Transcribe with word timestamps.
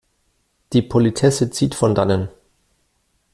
Die 0.73 0.81
Politesse 0.81 1.51
zieht 1.51 1.75
von 1.75 1.93
Dannen. 1.93 2.29